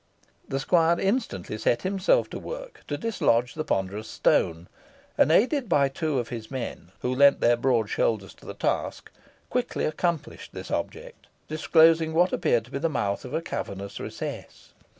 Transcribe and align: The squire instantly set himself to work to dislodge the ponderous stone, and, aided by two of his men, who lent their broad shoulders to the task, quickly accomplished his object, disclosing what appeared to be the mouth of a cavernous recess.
The 0.47 0.59
squire 0.59 0.99
instantly 0.99 1.59
set 1.59 1.83
himself 1.83 2.27
to 2.31 2.39
work 2.39 2.81
to 2.87 2.97
dislodge 2.97 3.53
the 3.53 3.63
ponderous 3.63 4.07
stone, 4.07 4.67
and, 5.15 5.31
aided 5.31 5.69
by 5.69 5.89
two 5.89 6.17
of 6.17 6.29
his 6.29 6.49
men, 6.49 6.91
who 7.01 7.13
lent 7.13 7.39
their 7.39 7.55
broad 7.55 7.87
shoulders 7.87 8.33
to 8.33 8.47
the 8.47 8.55
task, 8.55 9.11
quickly 9.51 9.85
accomplished 9.85 10.53
his 10.55 10.71
object, 10.71 11.27
disclosing 11.47 12.15
what 12.15 12.33
appeared 12.33 12.65
to 12.65 12.71
be 12.71 12.79
the 12.79 12.89
mouth 12.89 13.25
of 13.25 13.33
a 13.35 13.43
cavernous 13.43 13.99
recess. 13.99 14.73